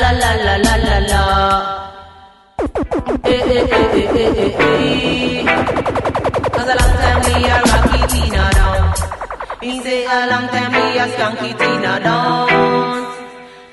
la 0.00 0.10
la 0.12 0.32
la 0.46 0.56
la 0.56 0.74
la 0.76 0.98
la. 1.10 1.22
Eh 3.24 3.40
eh 3.56 3.66
eh 3.70 3.98
eh 4.00 4.08
eh 4.22 4.42
eh 4.44 4.54
eh. 4.58 5.44
Cause 6.54 6.70
a 6.70 6.74
long 6.80 6.94
time 7.02 7.20
we 7.26 7.34
a 7.44 7.56
rocky 7.70 8.00
Tina 8.12 8.44
down. 8.58 8.94
He 9.60 9.80
say 9.82 10.04
a 10.04 10.26
long 10.30 10.46
time 10.48 10.72
we 10.72 10.98
a 10.98 11.06
skanky 11.12 11.50
Tina 11.58 11.92
down. 12.00 12.48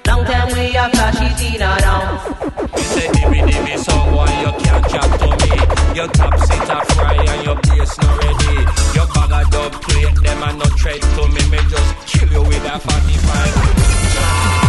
Long 0.08 0.24
time 0.26 0.50
we 0.56 0.76
a 0.76 0.90
flashy 0.90 1.30
Tina 1.40 1.70
down. 1.86 2.08
You 2.78 2.84
say 2.94 3.08
dimmy 3.16 3.40
dimmy 3.48 3.76
someone 3.78 4.34
you 4.44 4.52
can't 4.64 4.86
chat 4.92 5.10
to 5.22 5.28
me. 5.42 5.54
Your 5.96 6.08
top 6.08 6.36
seat 6.40 6.70
a 6.76 6.80
fry 6.94 7.16
and 7.32 7.42
your 7.46 7.56
bass 7.56 7.98
not 8.02 8.16
ready. 8.24 8.56
Your 8.96 9.08
bag 9.14 9.32
a 9.38 9.42
dub 9.52 9.72
plate 9.84 10.18
them 10.24 10.44
a 10.44 10.54
no 10.54 10.66
tread 10.80 11.02
to 11.02 11.24
me. 11.34 11.42
Me 11.52 11.60
just 11.70 11.90
kill 12.08 12.30
you 12.32 12.44
with 12.44 12.66
a 12.66 12.80
45. 12.80 14.69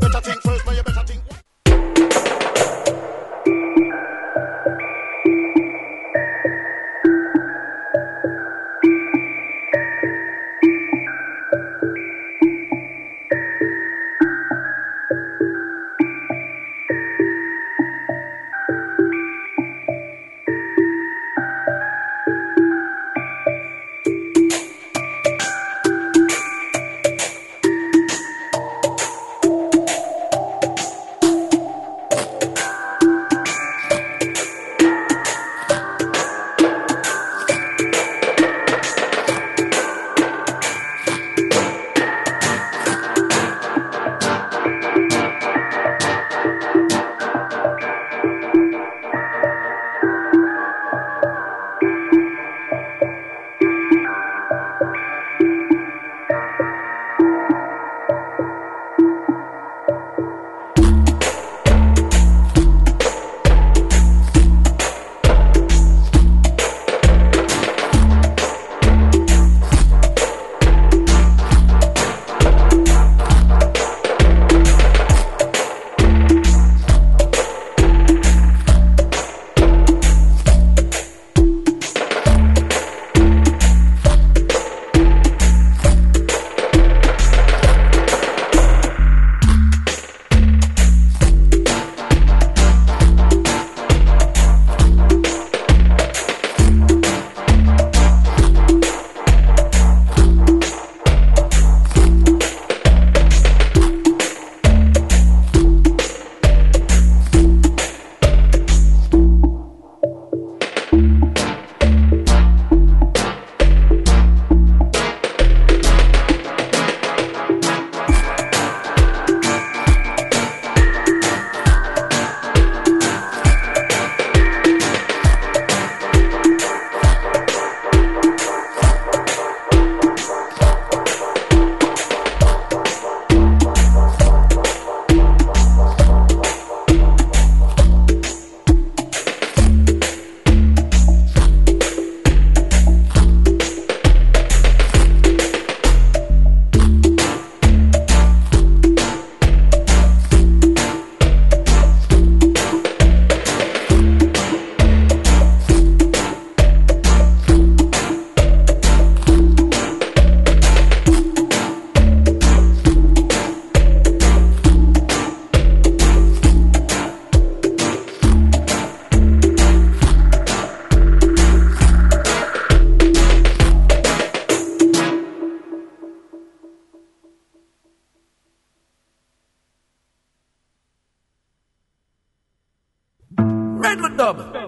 Redwood 184.21 184.60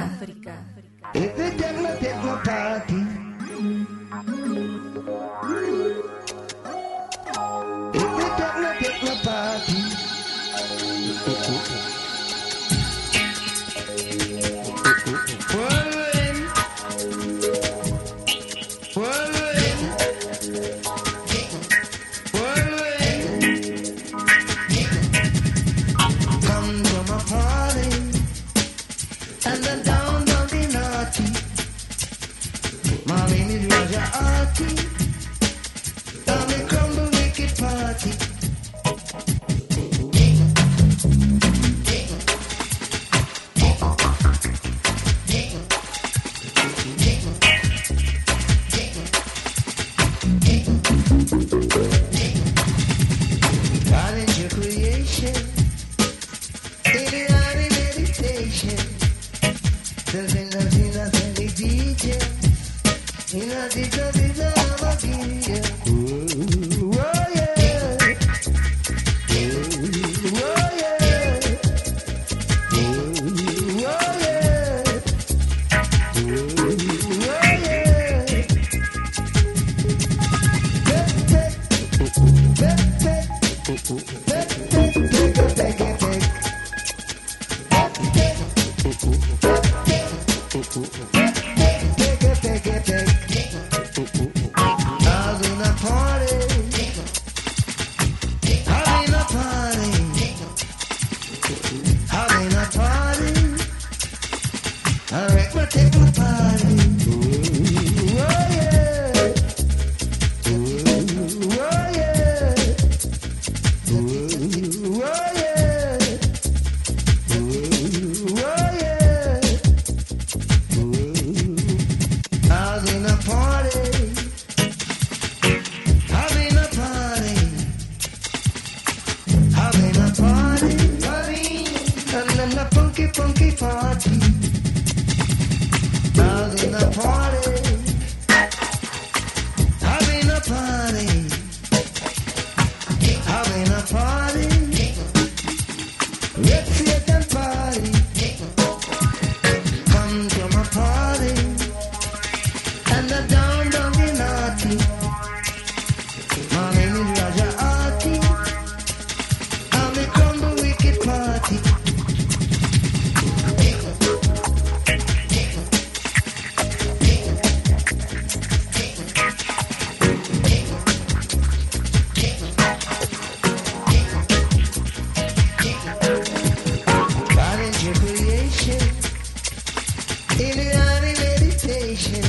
Illuminati 180.39 181.13
meditation. 181.21 182.23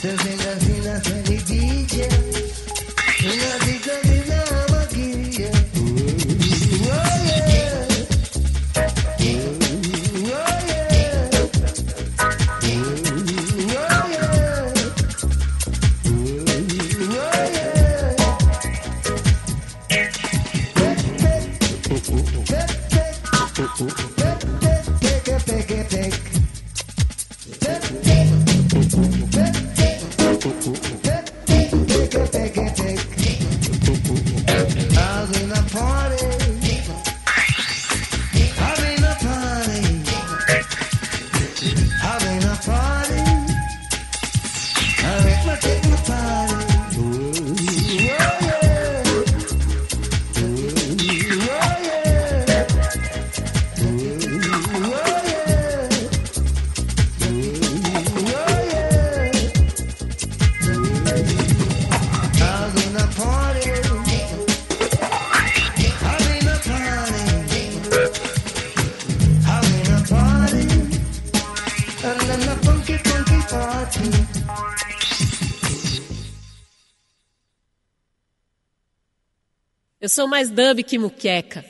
Doesn't 0.00 0.38
nothing, 0.38 0.84
nothing, 0.84 1.24
DJ. 1.44 2.08
Nothing. 3.24 3.67
são 80.18 80.26
mais 80.26 80.50
dub 80.50 80.82
que 80.82 80.98
muqueca. 80.98 81.64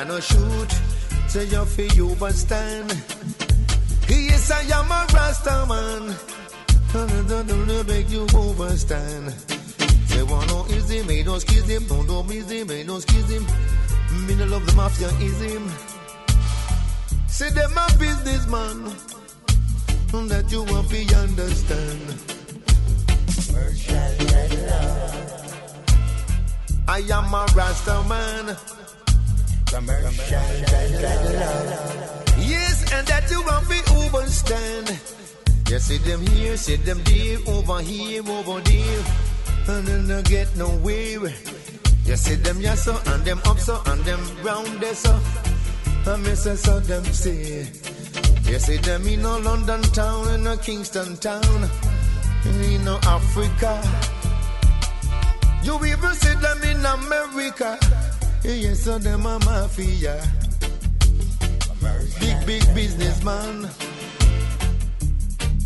I 0.00 0.04
know 0.04 0.18
shoot. 0.18 0.72
So 1.28 1.42
you 1.42 1.62
feel 1.66 1.92
you 1.92 2.08
understand. 2.12 2.88
Yes, 4.08 4.50
I 4.50 4.62
am 4.72 4.90
a 4.90 5.06
Rasta 5.12 5.66
man. 5.68 6.16
Don't 7.46 7.86
make 7.86 8.08
you 8.08 8.26
overstand. 8.32 9.30
Say 10.08 10.22
one 10.22 10.46
no 10.46 10.64
easy, 10.70 11.02
me 11.02 11.22
no 11.22 11.38
skis 11.38 11.68
him. 11.68 11.86
Don't 11.86 12.06
do 12.06 12.32
easy, 12.32 12.64
me 12.64 12.82
no 12.82 12.98
skis 12.98 13.28
him. 13.28 13.44
Me 14.26 14.34
no 14.36 14.46
love 14.46 14.64
the 14.64 14.72
mafia, 14.72 15.08
is 15.20 15.38
him. 15.42 15.68
Say 17.28 17.50
them 17.50 17.76
a 17.76 17.86
businessman. 17.98 18.84
That 20.28 20.50
you 20.50 20.62
want 20.62 20.88
to 20.88 21.14
understand. 21.14 22.00
I 26.88 26.98
am 27.00 27.34
a 27.34 27.46
Rasta 27.54 28.02
man. 28.08 28.56
Yes, 32.38 32.92
and 32.92 33.06
that 33.06 33.30
you 33.30 33.40
won't 33.44 33.68
be 33.68 33.76
overstand. 34.02 34.90
You 35.70 35.78
see 35.78 35.98
them 35.98 36.26
here, 36.26 36.56
see 36.56 36.76
them 36.76 37.00
there, 37.04 37.38
over 37.46 37.80
here, 37.80 38.28
over 38.28 38.60
there, 38.60 39.04
and 39.68 39.86
then 39.86 40.08
they 40.08 40.22
get 40.22 40.56
nowhere. 40.56 41.32
You 42.04 42.16
see 42.16 42.34
them 42.34 42.60
yes 42.60 42.82
so, 42.84 42.98
and 43.06 43.24
them 43.24 43.40
up 43.44 43.60
so, 43.60 43.80
and 43.86 44.04
them 44.04 44.20
round 44.42 44.80
there 44.80 44.94
so, 44.94 45.16
and 46.06 46.22
me 46.24 46.34
say 46.34 46.56
so 46.56 46.80
them 46.80 47.04
say. 47.04 47.68
You 48.50 48.58
see 48.58 48.78
them 48.78 49.06
in 49.06 49.22
no 49.22 49.38
London 49.38 49.82
town, 49.82 50.34
in 50.34 50.42
no 50.42 50.56
Kingston 50.56 51.16
town, 51.18 51.70
in 52.44 52.84
no 52.84 52.98
Africa. 53.04 53.80
You 55.62 55.78
even 55.86 56.14
see 56.14 56.34
them 56.34 56.62
in 56.64 56.84
America. 56.84 57.78
Yes, 58.42 58.80
so 58.84 58.98
them 58.98 59.26
a 59.26 59.38
mafia. 59.40 60.22
Big, 62.20 62.46
big 62.46 62.74
businessman. 62.74 63.68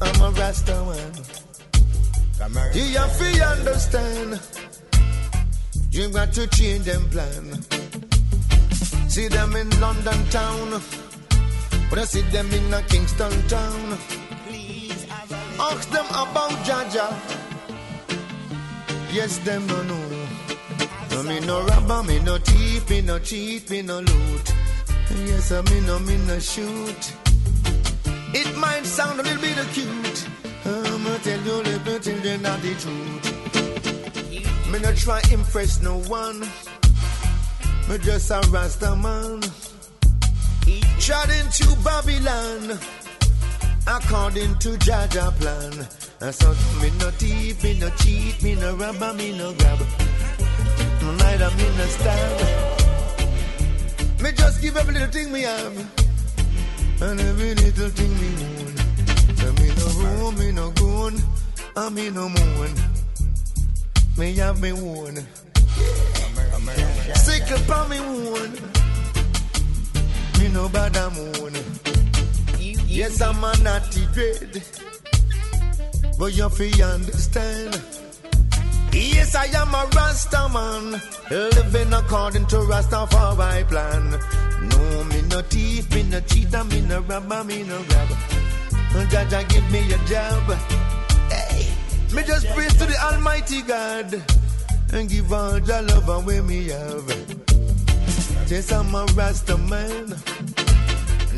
I'm 0.03 0.21
a 0.21 0.31
Rasta 0.31 0.75
man. 0.85 1.13
You 2.75 2.99
have 2.99 3.19
to 3.19 3.45
understand. 3.47 4.41
You 5.91 6.09
got 6.11 6.33
to 6.33 6.47
change 6.49 6.85
them 6.85 7.09
plan. 7.11 7.63
See 9.09 9.29
them 9.29 9.55
in 9.55 9.71
London 9.81 10.27
town. 10.31 10.83
But 11.89 11.99
I 12.01 12.05
see 12.05 12.23
them 12.23 12.51
in 12.53 12.75
a 12.75 12.83
Kingston 12.83 13.33
town. 13.47 13.99
Ask 15.61 15.89
them 15.91 16.07
about 16.07 16.51
Jah 16.67 16.85
Jah. 16.93 17.17
Yes, 19.13 19.39
them 19.39 19.65
no 19.69 19.83
know. 19.85 20.24
No, 21.15 21.23
me 21.23 21.39
no 21.41 21.65
robber, 21.65 22.03
me 22.03 22.19
no 22.19 22.39
thief, 22.39 22.91
me 22.91 23.01
no 23.01 23.21
cheat, 23.21 23.71
me 23.71 23.83
no 23.83 24.01
loot. 24.01 24.55
Yes, 25.25 25.53
I 25.53 25.63
me 25.63 25.81
no, 25.87 26.01
me 26.01 26.17
no 26.27 26.41
shoot. 26.41 27.13
It 28.35 28.57
might 28.57 28.85
sound 28.85 29.21
a 29.21 29.23
little 29.23 29.41
bit 29.41 29.57
cute. 29.73 30.29
I'ma 30.65 31.17
tell 31.19 31.41
you 31.41 31.63
little 31.63 31.99
children 32.01 32.43
not 32.43 32.61
the 32.63 32.75
truth. 32.83 34.73
Me 34.73 34.81
not 34.81 34.97
try 34.97 35.21
impress 35.31 35.81
no 35.81 35.99
one. 36.01 36.41
Me 37.89 37.99
just 37.99 38.33
a 38.33 38.41
Rasta 38.51 38.97
man. 38.97 39.41
Shot 40.99 41.31
into 41.31 41.77
Babylon. 41.85 42.77
According 43.87 44.59
to 44.59 44.77
Jah 44.79 45.07
Jah 45.13 45.33
plan. 45.39 45.87
And 46.21 46.35
so 46.35 46.51
me 46.83 46.91
no 46.99 47.11
thief, 47.11 47.63
me 47.63 47.79
no 47.79 47.89
cheat, 47.91 48.43
me 48.43 48.57
no 48.57 48.75
robber, 48.75 49.13
me 49.15 49.39
no 49.39 49.53
Neither 51.25 51.51
me 51.57 51.67
no 51.79 51.87
stab. 51.97 52.41
Me 54.23 54.31
just 54.33 54.61
give 54.63 54.77
every 54.77 54.95
little 54.95 55.09
thing 55.09 55.33
me 55.33 55.43
have. 55.43 55.77
And 57.03 57.21
every 57.21 57.55
little 57.55 57.91
thing 57.99 58.13
me 58.21 58.29
moon. 58.41 58.73
So 59.39 59.49
me 59.59 59.69
no 59.81 59.87
room, 60.01 60.33
me 60.39 60.53
no 60.53 60.71
goon, 60.71 61.15
and 61.77 61.95
me 61.95 62.11
no 62.11 62.29
moon. 62.29 62.71
Me 64.17 64.35
have 64.35 64.61
me 64.61 64.73
one. 64.73 65.19
Sick 67.15 67.51
upon 67.51 67.91
me 67.91 67.99
one. 67.99 68.55
Me 70.39 70.49
no 70.53 70.69
bad 70.69 70.97
a 70.97 71.11
moon. 71.11 71.55
Yes, 72.87 73.21
I'm 73.21 73.43
a 73.43 73.53
naughty 73.63 74.07
dread. 74.13 74.63
But 76.19 76.33
you 76.37 76.49
feel 76.51 76.85
understand. 76.85 78.04
Yes, 78.95 79.35
I 79.35 79.47
am 79.47 79.75
a 79.75 79.87
Rasta 79.97 80.49
man, 80.53 81.03
living 81.31 81.93
according 81.93 82.47
to 82.47 82.57
Rastafari 82.57 83.67
plan. 83.69 84.11
No, 84.69 85.05
me 85.05 85.23
no 85.23 85.41
thief, 85.43 85.93
me 85.93 86.05
no 86.05 86.21
cheater, 86.21 86.63
me 86.63 86.81
no 86.83 87.01
robber, 87.01 87.43
me 87.43 87.65
no 87.65 87.83
grabber. 87.83 88.17
Jah 89.11 89.25
Jah 89.29 89.43
give 89.49 89.69
me 89.73 89.81
a 89.93 89.99
job. 90.07 90.53
Hey, 91.29 91.67
me 92.15 92.23
just 92.23 92.47
praise 92.55 92.73
to 92.75 92.87
the 92.87 92.97
Almighty 93.03 93.63
God 93.63 94.23
and 94.93 95.09
give 95.09 95.33
all 95.33 95.59
the 95.59 95.83
love 95.83 96.09
away 96.09 96.41
me 96.41 96.69
have. 96.69 97.09
Yes, 98.49 98.71
I'm 98.71 98.95
a 98.95 99.05
Rasta 99.17 99.57
man, 99.57 100.15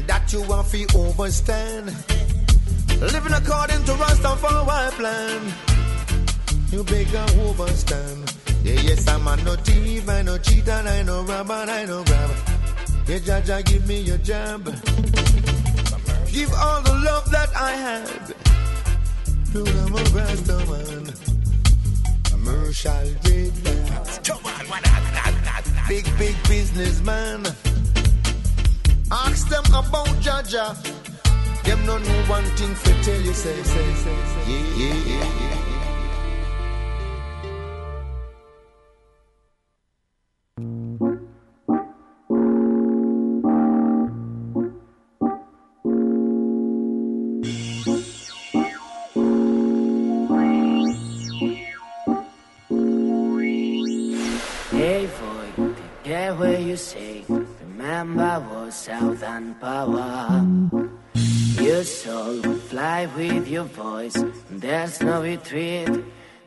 that 0.07 0.31
you 0.31 0.42
want 0.42 0.69
to 0.73 0.85
overstand. 0.99 1.87
Living 3.01 3.33
according 3.33 3.83
to 3.85 3.92
Rastafari 3.92 4.90
plan. 4.99 5.86
You 6.70 6.83
beg 6.85 7.14
a 7.14 7.24
overstand. 7.46 8.35
Yeah, 8.64 8.81
yes, 8.81 9.07
I'm 9.09 9.26
a 9.26 9.37
no 9.44 9.55
thief, 9.57 10.09
I 10.09 10.22
no 10.22 10.38
cheat, 10.38 10.68
and 10.68 10.88
I 10.88 11.02
no 11.02 11.22
robber, 11.22 11.52
I 11.55 11.85
no 11.85 12.02
grab. 12.05 12.31
Yeah, 13.07 13.18
Jah 13.20 13.40
Jah, 13.40 13.62
give 13.62 13.87
me 13.87 14.00
your 14.00 14.18
job. 14.18 14.64
Give 16.26 16.52
all 16.52 16.83
the 16.83 16.92
love 17.05 17.31
that 17.31 17.50
I 17.57 17.72
had. 17.72 18.35
To 19.52 19.61
I'm 19.64 19.94
a 19.94 20.02
Rasta 20.11 20.57
man. 20.66 21.14
Commercial 22.24 23.14
trader. 23.22 23.87
Big, 25.88 26.05
big 26.18 26.37
businessman. 26.48 27.46
Ask 29.11 29.48
them 29.48 29.64
about 29.66 30.20
Jah 30.20 30.42
Jah. 30.48 30.76
Them 31.62 31.87
no 31.87 31.98
know 31.98 32.22
one 32.29 32.44
thing 32.57 32.74
for 32.74 32.92
tell 33.05 33.20
you, 33.20 33.33
say, 33.33 33.62
say, 33.62 33.94
say, 33.94 34.16
say. 34.33 34.50
Yeah, 34.50 34.64
yeah, 34.76 34.94
yeah, 34.94 35.40
yeah. 35.40 35.65
Power. 59.37 60.46
Your 61.61 61.85
soul 61.85 62.40
will 62.40 62.57
fly 62.57 63.05
with 63.14 63.46
your 63.49 63.64
voice. 63.64 64.16
There's 64.51 65.03
no 65.03 65.20
retreat. 65.22 65.90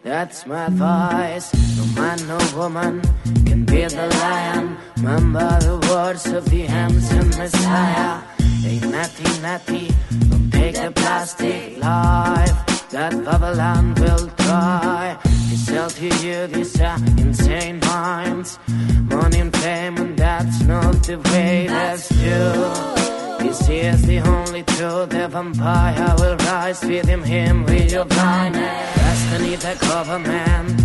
That's 0.02 0.48
my 0.48 0.70
voice. 0.70 1.54
No 1.78 1.86
man, 2.02 2.18
no 2.28 2.40
woman 2.58 3.02
can 3.46 3.66
be 3.66 3.86
the 3.86 4.08
lion. 4.22 4.78
Remember 4.98 5.60
the 5.60 5.78
words 5.92 6.26
of 6.34 6.50
the 6.50 6.62
handsome 6.62 7.30
Messiah. 7.38 8.24
Ain't 8.66 8.90
nothing, 8.90 9.42
nothing. 9.44 9.94
Don't 10.30 10.50
take 10.50 10.76
the 10.76 10.92
plastic 10.92 11.78
life 11.78 12.69
that 12.92 13.12
Babylon 13.24 13.94
will 13.96 14.28
try 14.38 15.18
to 15.24 15.58
sell 15.58 15.90
to 15.90 16.08
you 16.26 16.48
these 16.48 16.80
are 16.82 16.98
insane 17.18 17.80
minds. 17.80 18.58
Money 19.04 19.40
and 19.40 19.56
fame, 19.56 19.98
and 19.98 20.18
that's 20.18 20.62
not 20.64 21.04
the 21.04 21.18
way 21.32 21.68
that's 21.68 22.08
true. 22.08 23.00
This 23.40 23.70
is 23.70 24.02
the 24.06 24.20
only 24.20 24.64
truth. 24.64 25.10
The 25.10 25.28
vampire 25.28 26.16
will 26.20 26.38
rise 26.38 26.84
with 26.84 27.08
him, 27.08 27.24
him 27.24 27.64
with 27.66 27.92
your 27.92 28.06
blindness. 28.06 28.96
That's 28.96 29.26
beneath 29.32 29.62
the 29.62 29.76
government. 29.88 30.80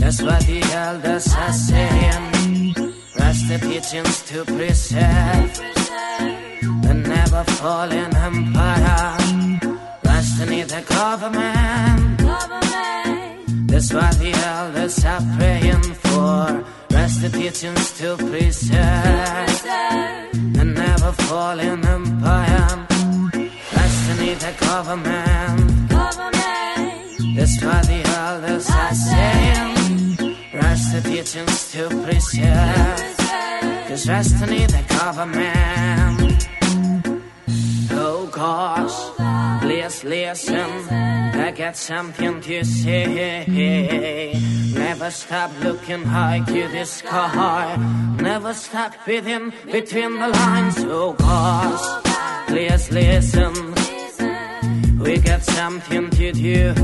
That's 0.00 0.22
what 0.22 0.40
the 0.46 0.62
elders 0.72 1.34
are 1.34 1.52
saying. 1.52 2.74
Rest 3.18 3.48
the 3.48 3.58
teachings 3.58 4.22
to 4.30 4.44
preserve 4.44 5.56
the 6.82 6.94
never 6.94 7.44
falling 7.44 8.14
empire. 8.14 9.25
Need 10.44 10.68
the 10.68 10.82
government. 10.82 12.18
government. 12.18 13.68
That's 13.68 13.92
what 13.92 14.18
the 14.18 14.32
elders 14.32 15.04
are 15.04 15.22
praying 15.36 15.82
for. 16.04 16.64
Rest 16.90 17.22
the 17.22 17.28
teachings 17.30 17.98
to 17.98 18.16
preserve 18.16 19.64
and 20.60 20.74
never 20.74 21.12
fall 21.12 21.58
in 21.58 21.84
empire. 21.86 22.86
Rest 23.76 24.20
need 24.20 24.38
the 24.38 24.54
government. 24.60 25.88
government. 25.88 27.36
That's 27.36 27.62
what 27.62 27.86
the 27.86 28.02
elders 28.18 28.68
are 28.70 28.94
saying. 28.94 30.36
Rest 30.52 30.92
the 30.92 31.00
teachings 31.10 31.72
to 31.72 31.88
preserve. 32.04 33.16
Cause 33.88 34.08
rest 34.08 34.40
need 34.50 34.70
the 34.70 34.84
government. 34.88 36.25
Gosh, 38.36 39.16
please 39.62 40.04
listen. 40.04 40.70
I 40.90 41.50
got 41.56 41.74
something 41.74 42.42
to 42.42 42.64
say. 42.64 44.34
Never 44.74 45.10
stop 45.10 45.50
looking 45.62 46.02
high 46.02 46.44
to 46.46 46.68
the 46.68 46.84
sky. 46.84 47.76
Never 48.20 48.52
stop 48.52 48.92
reading 49.06 49.54
between 49.72 50.18
the 50.20 50.28
lines. 50.28 50.76
Oh 50.80 51.14
gosh, 51.14 52.48
please 52.48 52.90
listen. 52.90 53.54
We 54.98 55.16
got 55.16 55.42
something 55.42 56.10
to 56.10 56.32
do. 56.32 56.74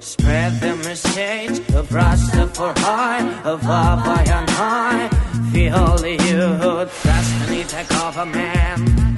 Spread 0.00 0.60
the 0.60 0.74
message 0.82 1.60
of 1.76 1.88
Rastafari, 1.90 3.44
of 3.44 3.62
Abba 3.62 4.32
and 4.32 4.50
I. 4.50 5.08
Feel 5.52 5.96
the 5.96 6.14
youth, 6.26 7.02
trust 7.02 7.46
beneath 7.46 7.70
the 7.70 7.84
government. 7.94 9.10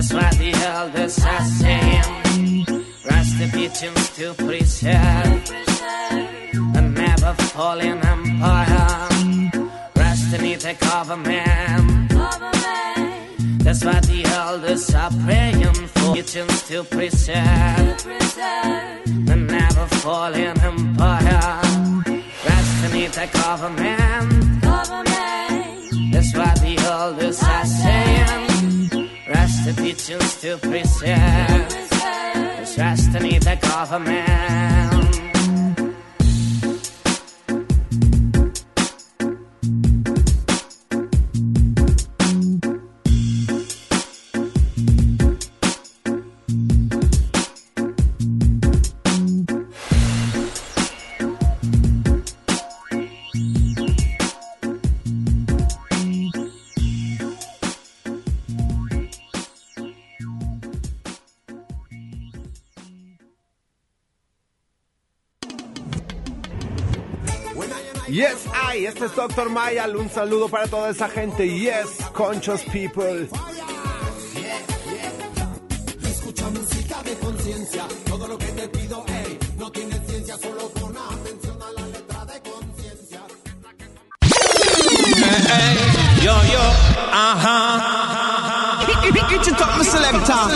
That's 0.00 0.14
what 0.14 0.32
the 0.38 0.50
elders 0.54 1.18
are 1.26 1.44
saying. 1.44 2.04
Rest 3.04 3.38
the 3.38 3.50
teachings 3.52 4.08
to 4.16 4.32
preserve 4.32 5.50
and 6.74 6.94
never 6.94 7.34
fall 7.34 7.78
in 7.78 7.98
empire. 7.98 9.08
Rest 9.94 10.30
beneath 10.30 10.62
the 10.62 10.72
government. 10.80 12.12
That's 13.62 13.84
what 13.84 14.02
the 14.04 14.24
elders 14.24 14.94
are 14.94 15.10
praying 15.26 15.74
for. 15.74 16.14
Teachings 16.14 16.62
to 16.68 16.82
preserve 16.82 18.06
and 18.06 19.46
never 19.46 19.86
fall 20.00 20.32
in 20.32 20.58
empire. 20.60 21.60
Rest 22.48 22.82
beneath 22.84 23.12
the 23.12 23.28
government. 23.34 24.62
That's 26.10 26.34
what 26.34 26.56
the 26.62 26.78
elders 26.88 27.42
are 27.42 27.66
saying. 27.66 28.29
Teachings 29.76 30.40
to 30.40 30.56
preserve. 30.58 31.08
Rest 32.76 33.12
beneath 33.12 33.44
the 33.44 33.56
government. 33.60 34.99
Este 69.02 69.06
es 69.06 69.16
Dr. 69.16 69.48
Mayal, 69.48 69.96
un 69.96 70.10
saludo 70.10 70.46
para 70.50 70.66
toda 70.66 70.90
esa 70.90 71.08
gente. 71.08 71.48
Yes, 71.48 71.88
conscious 72.12 72.60
people. 72.64 73.28
Escucha 76.02 76.50
música 76.50 77.02
de 77.04 77.14
conciencia, 77.14 77.88
todo 78.06 78.28
lo 78.28 78.36
que 78.36 78.44
te 78.44 78.68
pido, 78.68 79.02
ey, 79.08 79.38
no 79.56 79.72
tiene 79.72 79.98
ciencia, 80.06 80.36
solo 80.36 80.68
pon 80.68 80.94
atención 80.98 81.58
a 81.62 81.80
la 81.80 81.86
letra 81.86 82.26
de 82.26 82.42
conciencia. 82.42 83.22
Yo, 86.22 86.32
yo, 86.52 86.60
ajá. 87.10 88.86
Get 89.30 89.46
your 89.46 89.56
top, 89.56 89.82
selector. 89.82 90.50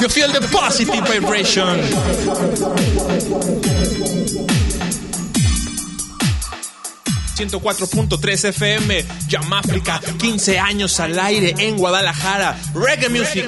You 0.00 0.08
feel 0.08 0.28
the 0.28 0.40
positive 0.50 1.06
vibration. 1.06 1.78
...104.3 7.36 8.44
FM... 8.52 9.04
África 9.52 10.00
15 10.18 10.58
años 10.58 11.00
al 11.00 11.18
aire 11.18 11.54
en 11.58 11.76
Guadalajara... 11.76 12.56
Reggae 12.74 13.08
Music... 13.08 13.46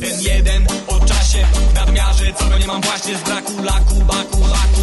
Ten 0.00 0.20
jeden 0.20 0.66
o 0.86 1.00
czasie 1.00 1.46
w 1.70 1.74
nadmiarze 1.74 2.32
Co 2.38 2.44
go 2.44 2.58
nie 2.58 2.66
mam 2.66 2.80
właśnie 2.80 3.16
z 3.16 3.20
braku 3.20 3.62
laku, 3.62 3.94
baku, 3.94 4.40
laku 4.40 4.82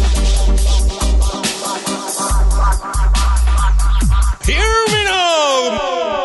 Here 4.46 4.84
we 4.88 5.04
go! 5.04 6.19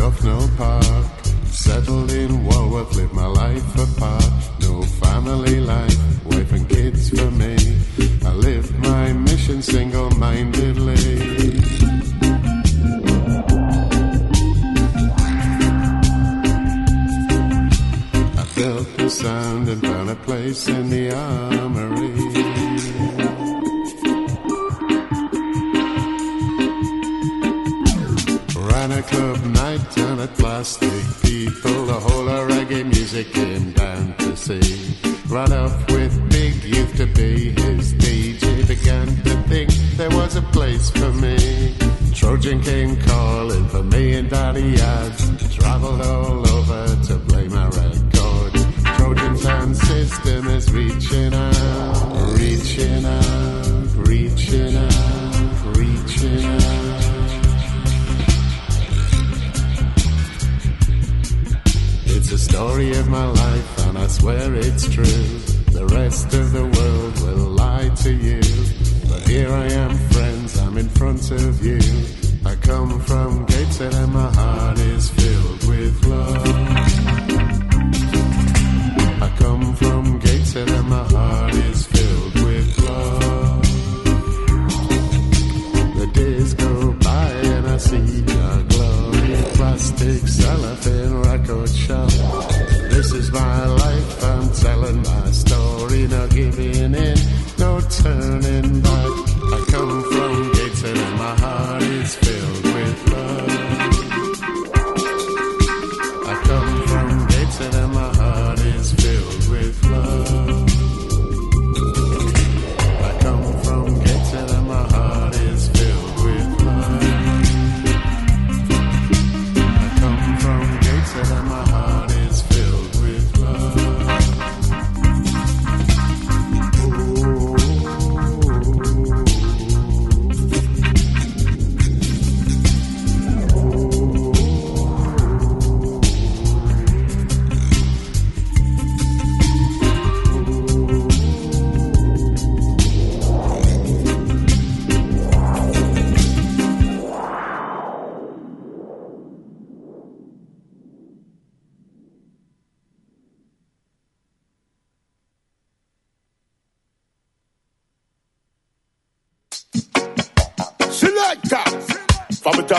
Tufnell 0.00 0.48
Park. 0.56 1.06
Settled 1.44 2.10
in 2.10 2.46
Walworth, 2.46 2.96
lived 2.96 3.12
my 3.12 3.26
life 3.26 3.76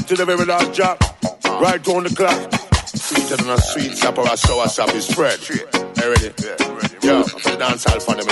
The 0.01 0.07
to 0.07 0.15
the 0.15 0.25
very 0.25 0.45
last 0.45 0.73
drop. 0.73 0.99
Right 1.61 1.87
on 1.87 2.03
the 2.03 2.09
clock. 2.09 2.33
Sweeter 2.87 3.37
than 3.37 3.49
a 3.49 3.57
sweet 3.61 3.93
sap 3.95 4.17
or 4.17 4.25
a 4.25 4.35
sour 4.35 4.67
sap 4.67 4.89
is 4.95 5.05
spread. 5.07 5.39
Hey, 5.39 6.09
ready? 6.09 6.29
The 6.31 7.55
dance 7.59 7.83
hall 7.85 7.99
for 7.99 8.15
them. 8.15 8.25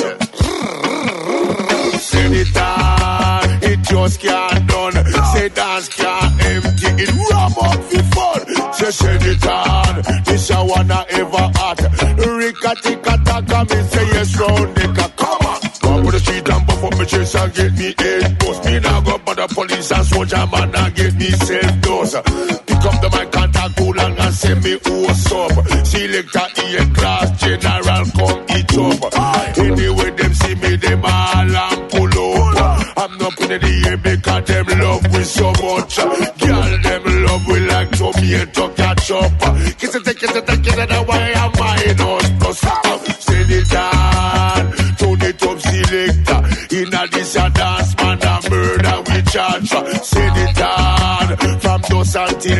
Senator, 1.99 3.70
it 3.70 3.82
just 3.84 4.20
can't 4.20 4.67
done. 4.67 4.93
Say 5.34 5.49
dance 5.49 5.89
can't 5.89 6.43
empty 6.43 7.03
it. 7.03 7.11
Ram 7.30 7.53
up 7.61 7.80
the 7.89 8.01
fun. 8.15 8.74
Say 8.74 8.91
Senator, 8.91 10.24
this 10.26 10.49
I 10.51 10.63
wanna 10.63 11.05
ever 11.11 11.51
hot. 11.55 11.80
Rika 12.17 12.76
tika 12.82 13.17
taka 13.24 13.65
me 13.70 13.84
say 13.89 14.05
yes 14.07 14.36
round 14.39 14.76
the. 14.76 15.13
Come 15.17 15.45
on. 15.45 15.59
Go 15.82 15.99
up 15.99 16.05
to 16.05 16.11
the 16.11 16.20
street 16.20 16.49
and 16.49 16.65
buff 16.65 16.84
up 16.84 16.97
my 16.97 17.05
chest 17.05 17.36
and 17.36 17.53
get 17.53 17.74
me 17.74 17.93
eight 18.01 18.39
bust. 18.39 18.65
Me 18.65 18.80
now 18.80 19.01
go 19.01 19.18
police 19.54 19.91
and 19.91 20.06
soldier 20.06 20.45
man 20.52 20.76
and 20.76 20.95
get 20.95 21.14
me 21.16 21.30
self 21.32 21.82
dose. 21.82 22.14
Pick 22.14 22.86
up 22.86 22.95
the 23.02 23.10
mic 23.14 23.36
and 23.36 23.54
talk 23.54 23.80
long 23.80 24.18
and 24.18 24.34
say 24.34 24.56
me 24.56 24.74
what's 24.86 25.32
up. 25.32 25.52
Selector 25.86 26.47
E 26.64 26.93
class 26.93 27.28
general 27.41 28.06
come 28.18 28.45
eat 28.56 28.74
up. 28.78 29.58
Anyway 29.58 30.12
them 30.12 30.34
see 30.34 30.56
me 30.56 30.76
them 30.76 31.06
all 31.06 31.56
and 31.64 31.91
pull 31.91 32.16
up. 32.58 32.97
I'm 32.97 33.18
not 33.18 33.34
putting 33.38 33.62
the 33.62 33.74
air 33.88 33.97
because 33.97 34.45
them 34.45 34.66
love 34.80 35.04
we 35.14 35.24
so 35.24 35.47
much. 35.52 35.95
Girl 35.97 36.72
them 36.84 37.04
love 37.26 37.47
we 37.47 37.60
like 37.62 37.91
tomato 37.91 38.70
ketchup. 38.70 39.32
Kiss 39.80 39.95
it, 39.95 40.18
kiss 40.18 40.36
it, 40.36 40.45
kiss 40.64 40.78
it, 40.78 41.08
why 41.08 41.32
am 41.36 41.52
I 41.56 41.95
not 41.97 42.18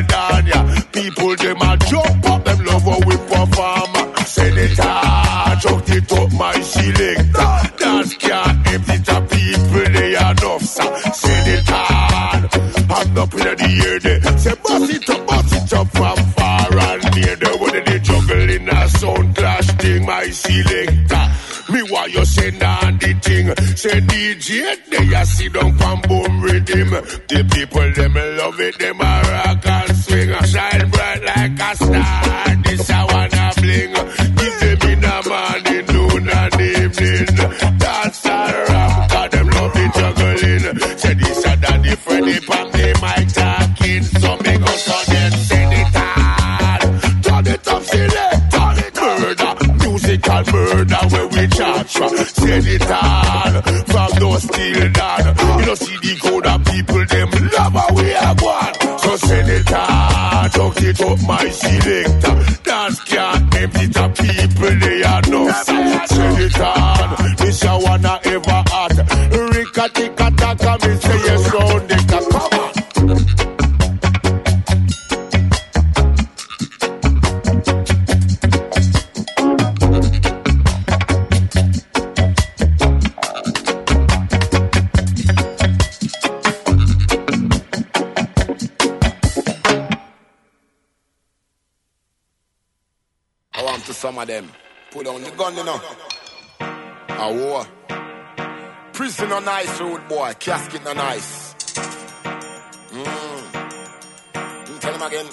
dawn. 0.08 0.46
Yeah. 0.46 0.82
People 0.92 1.36
them 1.36 1.62
a 1.62 1.78
jump 1.78 2.30
up, 2.30 2.44
them 2.46 2.66
love 2.66 2.84
how 2.84 3.00
we 3.08 3.16
perform. 3.18 4.00
Down, 4.76 5.60
chuck 5.60 5.90
it 5.90 6.12
up 6.12 6.32
my 6.34 6.54
selector. 6.62 7.76
Dance 7.78 8.16
can't 8.16 8.68
empty 8.68 8.98
the 8.98 9.20
people 9.30 9.94
they 9.94 10.16
are 10.16 10.32
enough. 10.32 10.64
sir. 10.64 11.64
Down. 11.66 12.50
I'm 12.92 13.18
up 13.18 13.34
in 13.34 13.40
the 13.40 13.84
air 13.86 14.00
there. 14.00 14.38
Say 14.38 14.56
bust 14.64 14.94
it 14.94 15.10
up, 15.10 15.28
bust 15.28 15.56
it 15.56 15.74
up 15.74 15.88
from 15.90 16.18
far 16.34 16.78
and 16.78 17.16
near. 17.16 17.36
The 17.36 17.58
way 17.62 17.82
they 17.82 18.00
juggle 18.00 18.50
in 18.50 18.70
a 18.70 18.90
sound 18.90 19.36
clash 19.36 19.68
thing, 19.78 20.06
my 20.06 20.30
selector. 20.30 21.50
Me 21.72 21.82
why 21.92 22.06
you 22.08 22.26
send 22.26 22.64
on 22.64 22.98
the 22.98 23.14
thing 23.22 23.54
Say 23.76 24.02
DJ, 24.02 24.76
they 24.90 25.16
a 25.16 25.24
sit 25.26 25.54
down 25.54 25.78
from 25.78 26.02
boom 26.02 26.42
rhythm 26.42 26.94
The 27.30 27.44
people, 27.44 27.92
them 27.94 28.16
love 28.16 28.60
it, 28.60 28.80
them 28.80 29.00
a 29.02 29.22
rock 29.22 29.64
and 29.64 29.89
some 94.00 94.18
of 94.18 94.28
them. 94.28 94.50
Put 94.92 95.06
down 95.06 95.22
the 95.22 95.30
gun, 95.32 95.58
you 95.58 95.64
know. 95.66 95.82
A 96.62 97.34
war. 97.34 97.68
Prison 98.94 99.32
on 99.34 99.46
ice, 99.46 99.82
road 99.82 100.08
boy. 100.08 100.34
Casket 100.40 100.88
on 100.88 100.98
ice. 100.98 101.54
Mm. 102.96 104.80
Tell 104.80 104.94
him 104.94 105.02
again. 105.02 105.26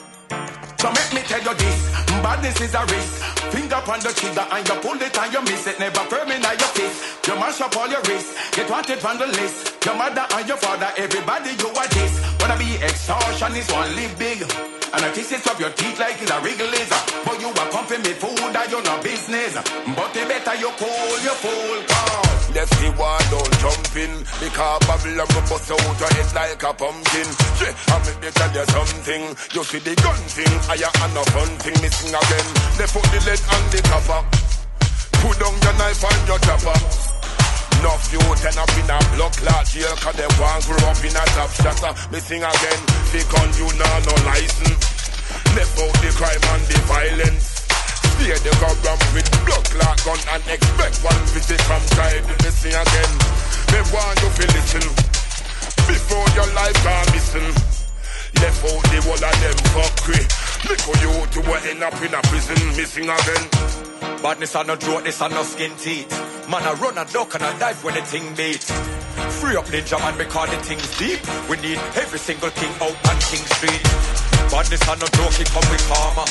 So 0.79 0.91
make 0.91 1.15
me 1.15 1.21
tell 1.31 1.43
you 1.43 1.55
this, 1.55 1.91
badness 2.23 2.61
is 2.61 2.75
a 2.75 2.85
risk. 2.85 3.23
Finger 3.55 3.77
on 3.77 4.01
the 4.01 4.13
trigger 4.19 4.47
and 4.51 4.69
you 4.69 4.75
pull 4.83 5.01
it 5.01 5.17
and 5.17 5.33
you 5.33 5.43
miss 5.43 5.67
it. 5.69 5.79
Never 5.79 6.01
firm 6.11 6.31
in 6.33 6.43
your 6.43 6.73
fist. 6.75 7.27
You 7.29 7.35
mash 7.37 7.61
up 7.61 7.77
all 7.77 7.89
your 7.89 8.03
wrists. 8.03 8.51
Get 8.51 8.69
wanted 8.69 9.05
on 9.05 9.19
the 9.19 9.27
list. 9.29 9.85
Your 9.85 9.95
mother 9.95 10.27
and 10.35 10.49
your 10.49 10.57
father, 10.57 10.91
everybody 10.99 11.51
you 11.51 11.69
are 11.69 11.89
this. 11.89 12.13
Wanna 12.41 12.59
be 12.59 12.71
extortionist, 12.83 13.73
one 13.73 13.95
live 13.95 14.19
big. 14.19 14.66
And 14.95 15.03
I 15.05 15.11
it 15.11 15.47
up 15.47 15.59
your 15.59 15.71
teeth 15.71 15.99
like 15.99 16.21
it's 16.23 16.31
a 16.31 16.39
wriggle. 16.41 16.71
But 17.25 17.41
you 17.41 17.49
are 17.49 17.71
pumping 17.71 18.03
me 18.03 18.13
food 18.15 18.53
that 18.55 18.71
you're 18.71 18.83
no 18.83 19.01
business. 19.03 19.55
But 19.55 20.15
they 20.15 20.25
better 20.27 20.55
you 20.55 20.71
cool, 20.79 21.15
you 21.23 21.35
fool, 21.43 21.79
cause. 21.87 22.37
Left 22.57 22.73
the 22.81 22.89
wall 22.97 23.21
don't 23.29 23.53
jump 23.61 23.97
in 24.01 24.13
Because 24.41 24.81
Babylon 24.89 25.29
will 25.29 25.45
bust 25.45 25.69
out 25.69 26.01
your 26.01 26.09
head 26.09 26.33
like 26.33 26.63
a 26.63 26.73
pumpkin 26.73 27.29
Yeah, 27.61 27.77
I 27.93 28.01
make 28.01 28.21
me 28.23 28.31
tell 28.33 28.53
you 28.55 28.65
something 28.73 29.23
You 29.53 29.63
see 29.65 29.81
the 29.85 29.95
gun 30.01 30.17
thing, 30.33 30.55
I 30.71 30.81
and 30.81 31.17
a 31.19 31.25
fun 31.37 31.53
thing 31.61 31.77
missing 31.83 32.17
again 32.17 32.49
They 32.81 32.89
put 32.89 33.05
the 33.13 33.21
lead 33.29 33.43
on 33.53 33.63
the 33.69 33.81
copper 33.85 34.25
Put 35.21 35.37
down 35.37 35.53
your 35.61 35.77
knife 35.77 36.01
and 36.01 36.29
your 36.29 36.39
chopper 36.39 37.06
Enough 37.87 38.11
youth 38.11 38.43
end 38.43 38.59
up 38.59 38.75
in 38.83 38.91
a 38.91 38.99
blood 39.15 39.31
clot 39.39 39.63
jail 39.71 39.95
Cause 40.03 40.19
they 40.19 40.27
want 40.43 40.67
grow 40.67 40.91
up 40.91 40.99
in 41.07 41.15
a 41.15 41.23
top 41.39 41.55
shatter 41.55 41.95
Missing 42.11 42.43
again, 42.43 42.81
because 43.15 43.55
you 43.63 43.71
know 43.79 43.95
no 44.03 44.15
license 44.27 44.83
Left 45.55 45.79
out 45.79 45.95
the 46.03 46.11
crime 46.19 46.43
and 46.51 46.67
the 46.67 46.79
violence 46.91 47.63
Stay 48.19 48.35
the 48.43 48.51
program 48.59 48.99
with 49.15 49.31
blood 49.47 49.63
clot 49.71 50.03
gun 50.03 50.19
and 50.35 50.43
expect 50.51 50.99
one 51.07 51.23
visit 51.31 51.63
from 51.63 51.79
child 51.95 52.27
missing 52.43 52.75
again. 52.75 53.13
Me 53.71 53.79
want 53.95 54.19
you 54.19 54.31
to 54.35 54.45
listen 54.51 54.87
before 55.87 56.27
your 56.35 56.51
life 56.59 56.75
gone 56.83 57.07
missing. 57.15 57.55
Left 58.43 58.67
out 58.67 58.83
the 58.91 58.99
whole 59.07 59.15
of 59.15 59.37
them 59.39 59.59
fuckery. 59.79 60.27
Little 60.67 60.97
you 61.07 61.13
to 61.23 61.71
end 61.71 61.83
up 61.87 61.95
in 62.03 62.15
a 62.15 62.21
prison 62.27 62.59
missing 62.75 63.07
again. 63.07 63.45
Badness 64.23 64.57
on 64.57 64.67
no 64.67 64.75
throat, 64.75 65.05
this 65.05 65.23
on 65.23 65.31
no 65.31 65.45
skin 65.45 65.71
teeth. 65.79 66.36
Man, 66.49 66.63
I 66.63 66.75
run 66.75 66.97
a 66.97 67.05
duck 67.07 67.35
and 67.35 67.43
I 67.43 67.59
dive 67.59 67.83
when 67.83 67.95
the 67.95 68.03
thing 68.03 68.33
beat. 68.37 68.63
Free 69.41 69.57
up 69.57 69.65
Ninjaman 69.67 70.17
because 70.17 70.49
the 70.51 70.57
thing's 70.59 70.97
deep. 70.97 71.19
We 71.51 71.57
need 71.57 71.79
every 71.97 72.21
single 72.21 72.51
king 72.51 72.71
out 72.81 72.95
on 73.09 73.21
King 73.21 73.45
Street. 73.47 74.36
Badness 74.51 74.89
on 74.89 74.99
no 74.99 75.07
joke, 75.19 75.41
it 75.41 75.51
come 75.51 75.67
with 75.71 75.85
karma. 75.89 76.25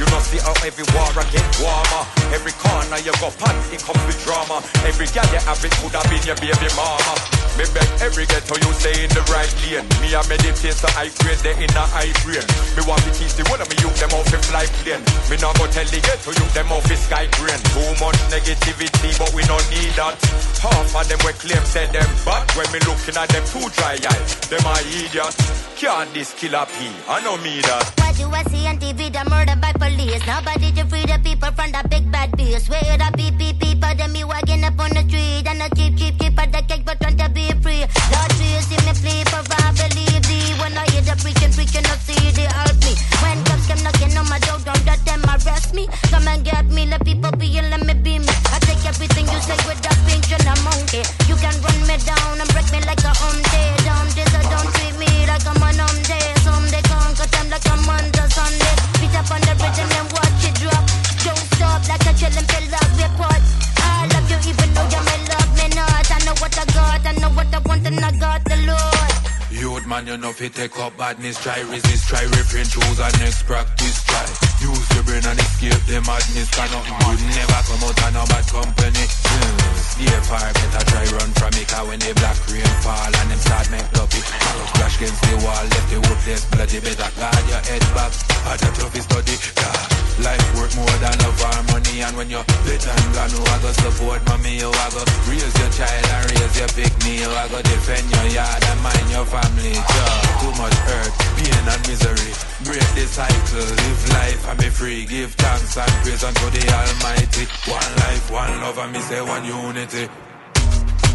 You 0.00 0.08
know 0.10 0.18
see 0.24 0.40
how 0.42 0.56
every 0.66 0.82
war 0.96 1.06
I 1.14 1.22
get 1.30 1.46
warmer. 1.62 2.02
Every 2.34 2.50
corner 2.58 2.98
you 3.04 3.14
go 3.22 3.30
pan, 3.38 3.54
it 3.70 3.84
comes 3.86 4.02
with 4.08 4.18
drama. 4.24 4.58
Every 4.82 5.06
gal 5.14 5.28
you 5.30 5.38
have 5.38 5.62
it 5.62 5.70
could 5.78 5.94
have 5.94 6.08
been 6.10 6.22
your 6.26 6.34
baby 6.42 6.68
mama. 6.74 7.14
Me 7.54 7.68
beg 7.76 7.86
every 8.00 8.24
ghetto 8.26 8.56
you 8.56 8.72
stay 8.74 9.04
in 9.04 9.10
the 9.12 9.22
right 9.28 9.52
lane. 9.62 9.84
Me 10.00 10.10
a 10.16 10.24
meditate 10.26 10.74
so 10.74 10.88
I 10.96 11.12
grade 11.20 11.38
they 11.44 11.54
in 11.60 11.70
a 11.76 11.84
high 11.92 12.10
brain. 12.24 12.42
Me 12.74 12.82
want 12.88 13.04
to 13.04 13.12
teach 13.14 13.36
the 13.36 13.44
one 13.52 13.60
of 13.60 13.68
me 13.68 13.76
youth 13.78 13.94
them 14.00 14.10
off 14.16 14.26
to 14.32 14.40
fly 14.42 14.66
plane. 14.82 15.04
Me 15.28 15.36
not 15.38 15.54
go 15.60 15.68
tell 15.68 15.86
the 15.86 16.00
ghetto 16.00 16.34
youth 16.34 16.54
them 16.56 16.72
off 16.72 16.82
to 16.88 16.96
sky 16.96 17.30
brain. 17.38 17.60
Too 17.70 17.92
much 18.02 18.18
negativity 18.32 19.14
but 19.20 19.30
we 19.36 19.46
don't 19.46 19.62
need 19.70 19.92
that. 20.00 20.16
Half 20.58 20.98
of 20.98 21.04
them 21.06 21.20
we 21.22 21.30
claim 21.38 21.62
say 21.62 21.86
them 21.92 22.10
bad. 22.26 22.48
When 22.58 22.66
me 22.74 22.80
looking 22.88 23.14
at 23.14 23.30
them 23.30 23.44
too 23.46 23.70
dry 23.76 24.00
eye, 24.02 24.22
them 24.50 24.66
are 24.66 24.82
idiots. 24.82 25.61
Can't 25.82 26.14
this 26.14 26.32
killer 26.34 26.64
P? 26.78 26.86
I 27.08 27.18
know 27.24 27.36
me 27.38 27.58
that. 27.62 27.82
What 27.98 28.14
do 28.14 28.30
I 28.30 28.44
see 28.44 28.68
on 28.68 28.78
TV? 28.78 29.10
The 29.10 29.28
murder 29.28 29.58
by 29.58 29.72
police. 29.72 30.24
Nobody 30.24 30.70
to 30.78 30.86
free 30.86 31.02
the 31.02 31.18
people 31.24 31.50
from 31.58 31.72
the 31.72 31.82
big 31.90 32.06
bad 32.06 32.30
beast. 32.36 32.70
Where 32.70 32.96
the 32.96 33.10
PP 33.18 33.58
people, 33.58 33.92
them 33.96 34.12
me 34.12 34.22
walking 34.22 34.62
up 34.62 34.78
on 34.78 34.90
the 34.90 35.02
street. 35.10 35.42
And 35.42 35.58
the 35.58 35.66
cheap, 35.74 35.98
cheap, 35.98 36.38
of 36.38 36.52
the 36.52 36.62
cake, 36.68 36.84
but 36.86 37.00
trying 37.00 37.18
to 37.18 37.28
be 37.30 37.50
free. 37.58 37.82
Lord, 38.14 38.30
please 38.38 38.62
see 38.70 38.78
me 38.86 38.94
plea 38.94 39.24
for 39.26 39.42
I 39.42 40.11
thee. 40.32 40.54
When 40.60 40.76
I 40.76 40.84
hear 40.90 41.04
the 41.04 41.16
preaching, 41.20 41.52
preaching, 41.52 41.84
no 41.84 41.94
see 42.04 42.16
they 42.32 42.48
help 42.48 42.76
me. 42.84 42.92
When 43.20 43.38
cops 43.44 43.66
come 43.68 43.82
knocking 43.84 44.16
on 44.16 44.28
my 44.28 44.38
door, 44.40 44.58
don't 44.64 44.84
let 44.86 45.00
them 45.04 45.22
arrest 45.28 45.74
me. 45.74 45.88
Come 46.10 46.28
and 46.28 46.44
get 46.44 46.66
me, 46.66 46.86
let 46.86 47.04
people 47.04 47.32
be 47.36 47.46
and 47.58 47.68
let 47.70 47.84
me 47.84 47.94
be 47.94 48.18
me. 48.18 48.32
I 48.52 48.58
take 48.64 48.84
everything 48.86 49.26
you 49.28 49.40
say 49.44 49.58
with 49.68 49.84
a 49.84 49.92
pinch 50.08 50.32
and 50.32 50.46
a 50.48 50.54
monkey. 50.64 51.02
You 51.28 51.36
can 51.36 51.54
run 51.60 51.78
me 51.88 51.96
down 52.04 52.40
and 52.40 52.48
break 52.52 52.68
me 52.72 52.80
like 52.88 53.04
a 53.04 53.12
Humday. 53.12 53.68
Dumpty, 53.84 54.24
so 54.32 54.40
don't 54.48 54.68
treat 54.76 54.96
me 54.96 55.10
like 55.28 55.44
I'm 55.44 55.62
an 55.62 55.80
Humday. 55.80 56.24
Someday 56.44 56.82
conquer 56.88 57.28
them 57.28 57.46
like 57.52 57.66
a 57.68 57.76
Monday, 57.84 58.26
Sunday. 58.32 58.74
Beat 59.00 59.14
up 59.16 59.30
on 59.30 59.40
the 59.44 59.54
rhythm 59.60 59.90
and 59.98 60.08
watch 60.16 60.44
it 60.48 60.54
drop. 60.60 60.84
Don't 61.24 61.44
stop 61.56 61.80
like 61.88 62.06
a 62.08 62.12
chillin' 62.16 62.46
pill 62.48 62.74
up 62.74 62.90
report. 62.96 63.42
I 63.82 64.08
love 64.12 64.28
you 64.30 64.38
even 64.50 64.70
though 64.74 64.88
you 64.92 65.02
may 65.04 65.18
love 65.30 65.50
me 65.58 65.66
not. 65.76 66.06
I 66.10 66.18
know 66.24 66.36
what 66.40 66.54
I 66.56 66.64
got, 66.72 67.02
I 67.06 67.12
know 67.20 67.30
what 67.36 67.52
I 67.52 67.58
want 67.68 67.86
and 67.86 68.00
I 68.00 68.10
got 68.18 68.44
the 68.44 68.56
Lord. 68.66 69.21
Youth 69.52 69.86
man, 69.86 70.06
you 70.06 70.16
know 70.16 70.32
fi 70.32 70.48
take 70.48 70.78
up 70.78 70.96
badness, 70.96 71.40
try 71.42 71.60
resist, 71.60 72.08
try 72.08 72.22
refrain, 72.22 72.64
choose 72.64 73.00
and 73.00 73.20
next 73.20 73.42
practice, 73.44 74.01
try. 74.12 74.28
Use 74.60 74.88
your 74.94 75.02
brain 75.08 75.24
and 75.24 75.40
escape 75.40 75.82
the 75.88 75.98
madness, 76.04 76.48
can 76.52 76.68
nothing 76.70 76.98
good 77.02 77.20
never 77.32 77.60
come 77.66 77.82
out 77.82 77.98
of 77.98 78.10
no 78.14 78.22
bad 78.28 78.44
company. 78.52 79.04
Mm. 79.08 79.72
Stay 79.80 80.20
far, 80.28 80.46
better 80.52 80.84
try 80.86 81.06
run 81.16 81.30
from 81.34 81.54
it, 81.56 81.66
cause 81.66 81.86
when 81.88 81.98
the 81.98 82.12
black 82.20 82.38
rain 82.52 82.74
fall 82.84 83.10
and 83.10 83.28
them 83.32 83.40
start 83.40 83.66
make 83.72 83.88
lucky. 83.96 84.20
Splash 84.20 84.96
against 85.00 85.20
the 85.24 85.34
wall, 85.42 85.64
left 85.66 85.88
the 85.90 85.98
whole 85.98 86.18
place 86.22 86.44
bloody, 86.52 86.78
better 86.78 87.10
guard 87.18 87.44
your 87.48 87.62
head 87.66 87.84
back. 87.96 88.12
Hard 88.46 88.58
to 88.60 88.68
tough 88.76 88.94
study, 88.94 89.36
yeah. 89.58 90.02
Life 90.20 90.44
worth 90.54 90.76
more 90.76 90.96
than 91.00 91.16
a 91.24 91.28
or 91.32 91.60
money, 91.72 92.04
and 92.04 92.14
when 92.14 92.28
you're 92.28 92.44
better 92.68 92.92
and 92.92 93.10
gone, 93.16 93.32
who 93.32 93.40
I 93.42 93.56
go 93.64 93.70
support 93.72 94.20
mommy, 94.28 94.60
you 94.60 94.68
I 94.68 94.86
go 94.92 95.02
raise 95.26 95.56
your 95.56 95.72
child 95.72 96.06
and 96.06 96.22
raise 96.30 96.54
your 96.60 96.70
pick 96.76 96.92
me, 97.02 97.24
you 97.24 97.32
I 97.32 97.48
go 97.48 97.58
defend 97.64 98.06
your 98.12 98.28
yard 98.36 98.62
and 98.62 98.80
mind 98.84 99.08
your 99.10 99.24
family. 99.26 99.74
Too 99.74 100.52
much 100.60 100.78
hurt, 100.86 101.12
pain 101.34 101.50
and 101.50 101.82
misery. 101.88 102.32
Break 102.62 102.86
the 102.94 103.04
cycle, 103.08 103.66
live 103.66 104.01
life 104.10 104.48
and 104.48 104.58
be 104.58 104.68
free. 104.68 105.04
Give 105.06 105.32
thanks 105.34 105.76
and 105.76 105.90
praise 106.02 106.24
unto 106.24 106.46
the 106.50 106.62
Almighty. 106.72 107.44
One 107.70 107.92
life, 108.04 108.30
one 108.30 108.60
love, 108.60 108.78
and 108.78 108.92
me 108.92 109.00
say 109.00 109.20
one 109.22 109.44
unity. 109.44 110.08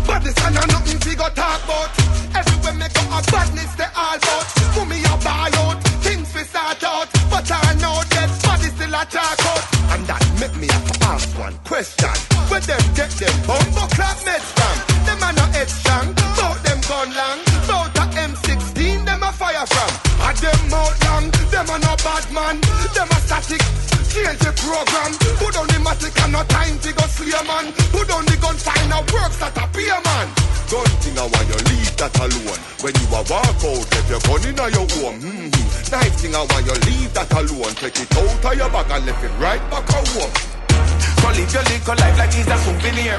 Badness 0.07 0.39
and 0.45 0.55
a 0.55 0.63
nothing 0.71 0.99
we 1.05 1.15
go 1.15 1.27
talk 1.35 1.63
about. 1.67 1.91
Everywhere 2.31 2.75
me 2.79 2.87
go 2.95 3.01
a 3.11 3.19
badness 3.27 3.73
they 3.75 3.89
all 3.95 4.15
about. 4.15 4.87
Me 4.87 5.03
a 5.03 5.15
buy 5.19 5.51
out, 5.67 5.83
things 6.05 6.33
we 6.33 6.43
start 6.47 6.81
out. 6.83 7.09
But 7.29 7.49
I 7.51 7.73
know 7.81 7.97
that 8.15 8.29
body 8.45 8.69
still 8.71 8.95
a 8.95 9.03
talk 9.03 9.39
out. 9.51 9.63
And 9.91 10.05
that 10.07 10.23
make 10.39 10.55
me 10.55 10.69
ask 11.03 11.27
one 11.37 11.57
question. 11.67 12.15
Where 12.47 12.61
them 12.61 12.79
get 12.95 13.11
them 13.19 13.35
bumbo 13.43 13.83
clap 13.91 14.15
meds 14.23 14.47
from? 14.55 14.75
Them 15.03 15.19
a 15.27 15.29
no 15.35 15.45
head 15.51 15.67
strong, 15.67 16.13
bout 16.39 16.55
them 16.63 16.79
gun 16.87 17.09
long. 17.11 17.39
Bout 17.67 17.91
a 17.99 18.05
M16, 18.15 19.03
them 19.03 19.23
a 19.23 19.31
fire 19.33 19.65
from. 19.67 19.91
A 20.23 20.31
them 20.39 20.71
out 20.71 20.95
long, 21.03 21.25
them 21.57 21.73
a 21.73 21.77
no 21.81 21.93
bad 22.05 22.25
man. 22.29 22.55
Them 22.93 23.09
a 23.09 23.17
static, 23.25 23.63
change 24.13 24.37
the 24.45 24.53
program. 24.61 25.11
Put 25.41 25.57
on 25.57 25.65
the 25.73 25.79
matic 25.81 26.13
and 26.21 26.33
no 26.33 26.41
time 26.45 26.77
to 26.85 26.89
go 26.93 27.05
slay 27.09 27.33
a 27.33 27.41
man. 27.49 27.73
Put 27.89 28.09
on 28.13 28.25
the 28.29 28.37
gun, 28.37 28.57
find 28.61 28.93
a 28.93 29.01
works 29.09 29.41
that 29.41 29.57
a 29.57 29.65
pay 29.73 29.89
a 29.89 29.97
man. 30.05 30.27
Gun 30.69 30.91
thing 31.01 31.17
I 31.17 31.25
want 31.25 31.47
you 31.49 31.59
leave 31.73 31.93
that 31.97 32.13
alone. 32.21 32.61
When 32.85 32.93
you 32.93 33.07
a 33.09 33.21
walk 33.25 33.61
out, 33.65 33.85
let 33.89 34.05
your 34.05 34.21
gun 34.21 34.43
in 34.45 34.59
your 34.69 34.87
home. 35.01 35.17
Mm-hmm. 35.17 35.49
Knife 35.89 36.15
thing 36.21 36.35
I 36.35 36.45
want 36.45 36.65
you 36.67 36.77
leave 36.85 37.11
that 37.17 37.31
alone. 37.33 37.73
Take 37.81 38.05
it 38.05 38.11
out 38.13 38.45
of 38.45 38.53
your 38.53 38.69
bag 38.69 38.91
and 38.93 39.05
left 39.07 39.23
it 39.25 39.33
right 39.41 39.63
back 39.73 39.89
at 39.89 40.07
home. 40.13 40.33
So 41.17 41.27
live 41.33 41.49
your 41.49 41.65
little 41.65 41.97
life 41.97 42.17
like 42.21 42.37
it's 42.37 42.45
a 42.45 42.57
souvenir. 42.61 43.17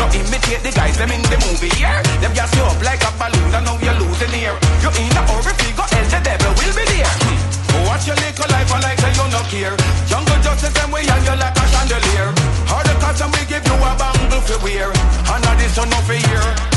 No 0.00 0.04
imitate 0.12 0.62
the 0.64 0.72
guys, 0.72 0.96
them 0.96 1.12
in 1.12 1.20
the 1.28 1.36
movie, 1.44 1.72
yeah. 1.76 2.00
Them 2.24 2.32
gas 2.32 2.52
you 2.56 2.64
up 2.64 2.80
like 2.80 3.04
a 3.04 3.10
balloon, 3.20 3.52
and 3.52 3.64
now 3.64 3.76
you're 3.84 3.98
losing 4.00 4.32
here. 4.32 4.56
You 4.80 4.90
in 4.96 5.12
a 5.12 5.22
hurry, 5.28 5.52
figure 5.60 5.88
else 5.88 6.10
the 6.12 6.20
devil 6.24 6.52
will 6.56 6.72
be 6.72 6.84
there. 6.88 7.25
Watch 7.84 8.06
your 8.06 8.16
little 8.16 8.48
life 8.48 8.72
and 8.72 8.82
like 8.82 8.98
say 8.98 9.12
you 9.12 9.28
no 9.28 9.42
care. 9.52 9.76
Jungle 10.08 10.40
justice 10.40 10.72
them 10.72 10.90
we 10.92 11.00
and 11.04 11.24
you 11.26 11.36
like 11.36 11.56
a 11.56 11.64
chandelier. 11.68 12.32
Hard 12.70 12.86
the 12.86 12.94
custom 13.02 13.30
we 13.32 13.44
give 13.44 13.66
you 13.66 13.76
a 13.76 13.92
bangle 14.00 14.40
for 14.40 14.58
wear. 14.64 14.88
And 14.88 15.44
this 15.60 15.76
one 15.76 15.90
no 15.90 15.98
for 16.08 16.14
here. 16.14 16.75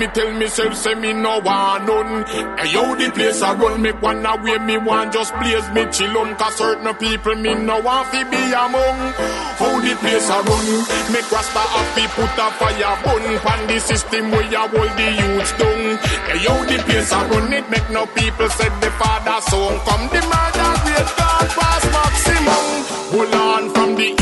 Me 0.00 0.06
tell 0.08 0.32
myself 0.32 0.74
say 0.74 0.94
me 0.94 1.12
no 1.12 1.38
want 1.40 1.84
none. 1.84 2.24
Hey 2.58 2.72
yo, 2.72 2.94
the 2.96 3.10
place 3.12 3.42
I 3.42 3.52
run, 3.54 3.82
me 3.82 3.92
wanna 3.92 4.32
way 4.42 4.56
me 4.58 4.78
want 4.78 5.12
just 5.12 5.32
blaze 5.34 5.68
me 5.76 5.84
chill 5.92 6.16
on. 6.16 6.34
Cause 6.36 6.56
certain 6.56 6.94
people 6.94 7.34
me 7.34 7.52
no 7.54 7.80
want 7.80 8.08
fi 8.08 8.24
be 8.24 8.40
among. 8.64 8.98
How 9.60 9.76
the 9.84 9.94
place 10.00 10.28
I 10.30 10.40
run, 10.48 10.66
make 11.12 11.30
Rasta 11.30 11.64
happy 11.74 12.04
put 12.16 12.32
a 12.40 12.48
fire 12.58 12.96
bun. 13.04 13.24
Pan 13.44 13.60
the 13.68 13.78
system 13.78 14.30
where 14.30 14.48
you 14.48 14.64
hold 14.72 14.92
the 14.96 15.08
youths 15.20 15.52
down. 15.60 15.82
Hey 16.28 16.38
yo, 16.44 16.54
the 16.64 16.78
place 16.88 17.12
I 17.12 17.28
run, 17.28 17.52
it 17.52 17.68
make 17.68 17.90
no 17.90 18.06
people 18.06 18.48
said 18.48 18.72
the 18.80 18.90
father 18.96 19.38
song. 19.52 19.76
Come 19.84 20.08
the 20.08 20.20
murder 20.32 20.72
rate, 20.88 21.12
God 21.20 21.46
pass 21.60 21.84
maximum. 21.92 22.64
Hold 23.12 23.34
on 23.34 23.74
from 23.74 23.94
the 23.96 24.19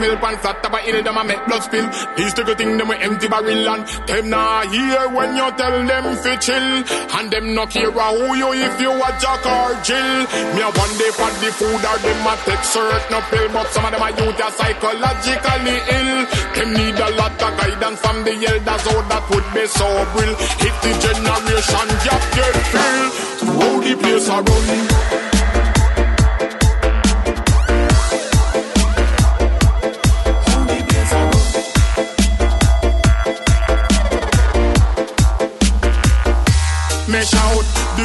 pill 0.00 0.16
pan 0.16 0.36
flat 0.40 0.62
top 0.62 0.72
a 0.72 0.78
hill 0.80 1.02
them 1.04 1.16
a 1.16 1.24
make 1.24 1.44
blood 1.46 1.62
spill. 1.62 1.86
These 2.16 2.34
the 2.34 2.42
good 2.44 2.58
thing 2.58 2.78
them 2.78 2.88
we 2.88 2.96
empty 2.96 3.28
barrel 3.28 3.68
and 3.68 3.82
them 4.08 4.30
nah 4.30 4.64
hear 4.72 5.04
when 5.12 5.36
you 5.36 5.48
tell 5.60 5.76
them 5.84 6.06
fi 6.24 6.36
chill 6.36 6.68
and 7.20 7.30
them 7.30 7.54
no 7.54 7.66
care 7.66 7.92
who 7.92 8.34
you 8.34 8.50
if 8.56 8.80
you 8.80 8.92
a 8.92 9.10
jack 9.20 9.44
or 9.44 9.76
jill. 9.84 10.10
Me 10.56 10.62
a 10.64 10.68
one 10.72 10.94
day 10.96 11.12
for 11.12 11.30
the 11.44 11.50
food 11.52 11.82
or 11.84 11.98
them 12.00 12.26
a 12.26 12.34
take 12.48 12.64
certain 12.64 13.22
pill 13.28 13.48
but 13.52 13.68
some 13.68 13.84
of 13.84 13.92
them 13.92 14.02
a 14.02 14.08
youth 14.16 14.40
are 14.40 14.54
psychologically 14.56 15.76
ill. 15.96 16.12
Them 16.56 16.68
need 16.72 16.96
a 16.96 17.08
lot 17.20 17.36
of 17.36 17.52
guidance 17.60 18.00
from 18.00 18.24
the 18.24 18.32
elders 18.32 18.84
oh 18.88 19.02
that 19.12 19.24
would 19.28 19.48
be 19.52 19.64
so 19.68 19.86
real. 20.16 20.34
If 20.64 20.74
the 20.80 20.92
generation 21.04 21.88
gap 22.04 22.22
get 22.32 22.56
filled, 22.72 23.12
how 23.60 23.74
the 23.84 23.92
place 24.00 24.28
a 24.28 24.38
run. 24.40 25.39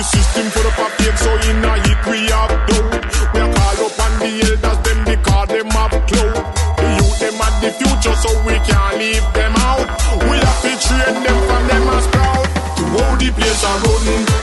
System 0.05 0.45
for 0.53 0.61
the 0.61 0.71
perfect 0.77 1.17
so 1.17 1.31
in 1.49 1.65
a 1.65 1.73
hit 1.81 2.01
we 2.05 2.29
have 2.29 2.53
doubt. 2.69 2.93
We 3.33 3.39
are 3.41 3.53
call 3.53 3.79
up 3.85 3.99
on 4.05 4.13
the 4.21 4.31
elders 4.45 4.79
them 4.85 4.99
because 5.05 5.47
them 5.49 5.69
have 5.73 5.97
clout. 6.05 6.45
The 6.77 6.87
youth 6.97 7.19
them 7.19 7.41
at 7.41 7.53
the 7.61 7.69
future 7.73 8.15
so 8.21 8.29
we 8.45 8.55
can't 8.67 8.97
leave 9.01 9.27
them 9.33 9.53
out. 9.65 9.87
We 10.29 10.37
have 10.37 10.61
to 10.61 10.73
train 10.85 11.15
them 11.25 11.39
from 11.49 11.63
them 11.67 11.85
as 11.97 12.05
proud 12.13 12.45
to 12.77 12.83
hold 12.93 13.19
the 13.19 13.29
place 13.33 13.63
a 13.63 13.73
run. 13.81 14.34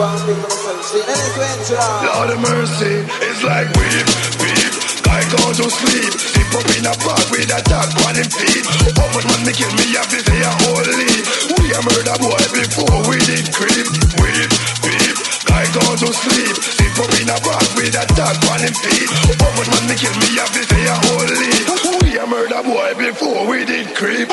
Lord 0.00 0.16
of 2.32 2.40
mercy, 2.40 3.04
it's 3.20 3.44
like 3.44 3.68
weep, 3.76 4.08
weep. 4.40 4.72
I 5.12 5.20
go 5.28 5.52
to 5.52 5.68
sleep, 5.68 6.12
sleep 6.16 6.48
up 6.56 6.64
in 6.72 6.88
a 6.88 6.94
park 7.04 7.28
with 7.28 7.52
a 7.52 7.60
dog 7.68 7.92
on 8.08 8.16
him 8.16 8.24
feet. 8.32 8.64
How 8.96 9.12
much 9.12 9.28
man 9.28 9.44
me 9.44 9.52
kill 9.52 9.68
me 9.76 9.92
have 10.00 10.08
to 10.08 10.24
say 10.24 10.40
a 10.40 10.52
holy. 10.64 11.04
We 11.52 11.76
a 11.76 11.84
murder 11.84 12.16
boy 12.16 12.40
before 12.48 12.96
we 13.12 13.20
did 13.28 13.44
creep. 13.52 13.84
Weep, 14.24 14.48
weep. 14.88 15.16
I 15.52 15.68
go 15.76 15.84
to 15.84 16.08
sleep, 16.16 16.56
sleep 16.64 16.96
up 16.96 17.12
in 17.20 17.28
a 17.28 17.36
park 17.36 17.68
with 17.76 17.92
a 17.92 18.08
dog 18.16 18.40
on 18.56 18.64
him 18.64 18.72
feet. 18.72 19.10
How 19.36 19.52
much 19.52 19.68
man 19.68 19.84
me 19.84 20.00
kill 20.00 20.16
me 20.16 20.32
have 20.40 20.48
to 20.56 20.64
say 20.64 20.80
a 20.80 20.96
holy. 21.12 21.44
We 22.08 22.16
a 22.16 22.24
murder 22.24 22.64
boy 22.64 22.96
before 22.96 23.44
we 23.52 23.68
did 23.68 23.92
creep. 23.92 24.32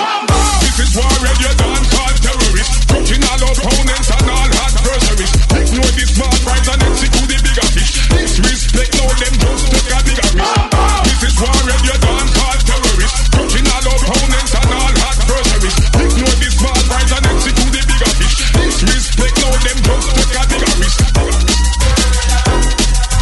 This 0.63 0.79
is 0.79 0.95
war 0.95 1.11
radio 1.27 1.51
dance 1.59 1.91
called 1.91 2.15
terrorist. 2.23 2.87
Touching 2.87 3.19
all 3.19 3.43
opponents 3.51 4.15
and 4.15 4.31
all 4.31 4.47
adversaries. 4.47 5.36
Ignore 5.77 5.93
this 5.93 6.09
smart 6.17 6.33
right 6.41 6.67
and 6.73 6.81
execute 6.89 7.29
the 7.29 7.37
bigger 7.37 7.69
fish. 7.69 8.09
Disrespect 8.09 8.97
now 8.97 9.13
them 9.13 9.33
just 9.37 9.65
take 9.69 9.93
a 9.93 9.99
bigger 10.09 10.29
risk. 10.33 10.57
This 11.05 11.21
is 11.21 11.37
war 11.37 11.53
radio 11.69 11.93
dance 12.01 12.33
called 12.33 12.61
terrorist. 12.65 13.17
Touching 13.29 13.67
all 13.69 13.85
opponents 13.85 14.53
and 14.57 14.73
all 14.73 14.89
adversaries. 15.05 15.77
Ignore 16.01 16.37
this 16.41 16.57
smart 16.57 16.81
right 16.89 17.11
and 17.13 17.25
execute 17.29 17.71
the 17.77 17.81
bigger 17.93 18.13
fish. 18.17 18.35
Disrespect 18.57 19.37
now 19.37 19.53
them 19.53 19.77
just 19.85 20.09
take 20.17 20.33
a 20.33 20.43
bigger 20.49 20.73
risk. 20.81 20.97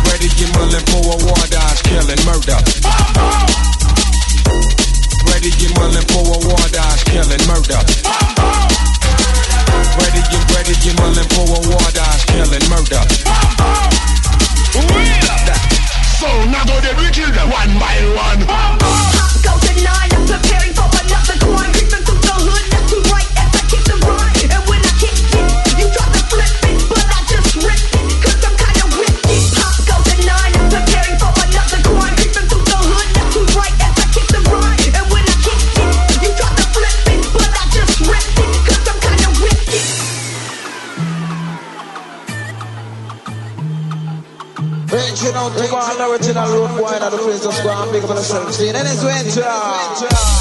Ready, 0.08 0.30
get 0.40 0.50
mulling 0.56 0.86
for 0.88 1.04
a 1.12 1.16
war 1.28 1.44
dance, 1.52 1.82
killing 1.84 2.24
murder. 2.24 2.60
Ready, 5.28 5.52
get 5.60 5.72
mulling 5.76 6.08
for 6.08 6.24
a 6.24 6.38
war 6.40 6.68
dance, 6.72 7.04
killing 7.04 7.44
murder. 7.52 8.85
Ready, 9.96 10.22
get 10.32 10.44
ready, 10.52 10.76
get 10.84 10.96
mulling 11.00 11.30
for 11.32 11.46
a 11.48 11.60
war 11.72 11.90
dance, 11.96 12.26
killing 12.26 12.68
murder. 12.70 13.04
So 16.20 16.28
now 16.52 16.64
go 16.66 16.80
there, 16.82 16.96
we 16.98 17.08
kill 17.12 17.32
them 17.32 17.50
one 17.50 17.72
by 17.80 17.96
one. 18.16 18.42
Go 19.44 19.54
to 19.56 19.72
nine, 19.84 20.12
I'm 20.12 20.26
preparing 20.28 20.74
for 20.74 20.88
another 20.90 21.38
crime. 21.40 21.72
Creeping 21.74 22.04
through 22.04 22.15
out 45.36 45.58
to 45.58 45.76
all 45.76 46.12
original 46.12 46.48
road 46.48 46.78
boy 46.78 46.88
and 46.92 47.14
the 47.14 47.18
princess 47.18 47.62
go 47.62 47.70
and 47.70 47.92
pick 47.92 48.04
up 48.04 48.10
on 48.10 48.16
yourself. 48.18 48.54
See 48.54 48.68
you 48.68 48.74
it's 48.76 49.04
winter. 49.04 50.35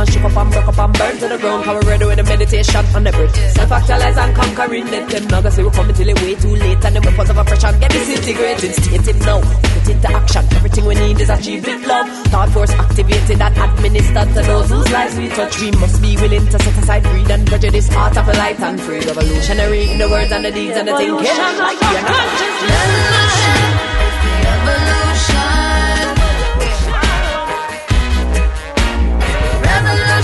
And 0.00 0.08
shook 0.08 0.24
up 0.24 0.36
and 0.36 0.50
broke 0.50 0.68
up 0.68 0.78
and 0.78 0.92
burn 0.98 1.18
to 1.18 1.28
the 1.28 1.38
ground. 1.38 1.64
Come 1.64 1.80
ready 1.80 2.04
with 2.06 2.18
a 2.18 2.24
meditation 2.24 2.84
on 2.96 3.04
the 3.04 3.12
birth. 3.12 3.36
Self-actualize 3.54 4.16
and 4.16 4.34
conquering. 4.34 4.86
Let 4.90 5.08
them 5.10 5.24
know 5.28 5.50
say 5.50 5.62
we're 5.62 5.70
coming 5.70 5.94
till 5.94 6.08
it 6.08 6.20
way 6.22 6.34
too 6.34 6.56
late. 6.56 6.84
And 6.84 6.96
the 6.96 7.00
weapons 7.00 7.30
of 7.30 7.36
oppression 7.36 7.78
get 7.80 7.90
disintegrated. 7.90 8.72
State 8.74 9.06
him 9.06 9.18
now, 9.20 9.40
put 9.40 9.88
into 9.88 10.08
action. 10.08 10.44
Everything 10.56 10.84
we 10.86 10.94
need 10.94 11.20
is 11.20 11.30
achieved 11.30 11.66
with 11.66 11.86
love. 11.86 12.08
Thought 12.32 12.48
force 12.50 12.72
activated 12.72 13.40
and 13.40 13.56
administered 13.56 14.28
to 14.34 14.40
those 14.42 14.68
whose 14.70 14.90
lives 14.90 15.16
we 15.16 15.28
touch. 15.28 15.60
We 15.60 15.70
must 15.72 16.00
be 16.00 16.16
willing 16.16 16.46
to 16.46 16.58
set 16.58 16.76
aside 16.78 17.04
greed 17.04 17.30
and 17.30 17.46
prejudice, 17.46 17.90
art 17.94 18.16
of 18.16 18.28
a 18.28 18.32
light 18.32 18.60
and 18.60 18.80
free. 18.80 19.00
Revolutionary 19.00 19.90
in 19.90 19.98
the 19.98 20.08
words 20.08 20.32
and 20.32 20.44
the 20.44 20.50
deeds 20.50 20.76
and 20.76 20.88
the 20.88 20.96
thinking. 20.96 21.16
Like 21.16 21.80
we 21.80 21.96
are 21.96 22.02
not. 22.08 23.29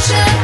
Revolution 0.09 0.36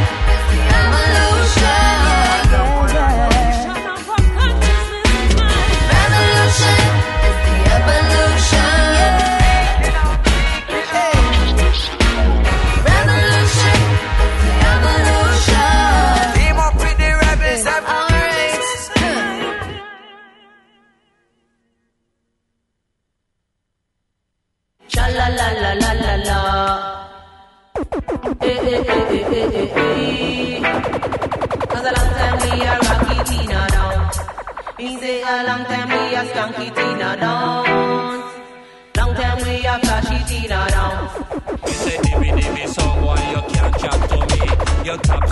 your 44.92 45.00
top 45.00 45.22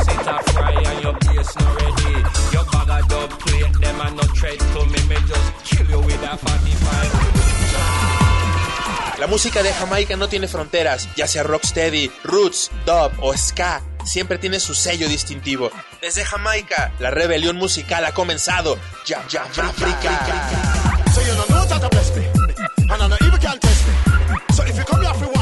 La 9.18 9.26
música 9.26 9.62
de 9.62 9.72
Jamaica 9.74 10.16
no 10.16 10.28
tiene 10.28 10.48
fronteras, 10.48 11.08
ya 11.14 11.26
sea 11.26 11.42
rocksteady, 11.42 12.10
roots, 12.24 12.70
dub 12.86 13.12
o 13.20 13.36
ska, 13.36 13.82
siempre 14.02 14.38
tiene 14.38 14.58
su 14.60 14.74
sello 14.74 15.08
distintivo. 15.08 15.70
Desde 16.00 16.24
Jamaica, 16.24 16.92
la 16.98 17.10
rebelión 17.10 17.56
musical 17.56 18.06
ha 18.06 18.12
comenzado. 18.12 18.78
Ya, 19.04 19.22
ya, 19.28 19.44
ya, 19.52 19.64
So 21.12 21.20
you 21.20 21.34
don't 21.34 21.50
know 21.50 21.66
that 21.66 21.82
I'm 21.82 21.90
blessed, 21.90 22.16
and 22.16 23.02
I 23.02 23.08
know 23.08 23.16
evil 23.26 23.38
can't 23.38 23.60
test 23.60 23.86
me. 23.86 24.54
So 24.54 24.62
if 24.64 24.78
you 24.78 24.84
come 24.84 25.02
here, 25.02 25.39